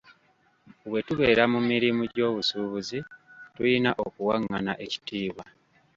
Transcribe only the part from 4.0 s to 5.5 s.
okuwangana ekitiibwa.